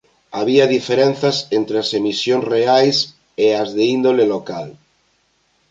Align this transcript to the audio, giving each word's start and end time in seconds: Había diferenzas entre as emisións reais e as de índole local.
Había 0.37 0.71
diferenzas 0.75 1.37
entre 1.59 1.75
as 1.83 1.89
emisións 1.99 2.47
reais 2.53 2.97
e 3.45 3.47
as 3.61 3.69
de 3.75 3.83
índole 3.97 4.23
local. 4.35 4.67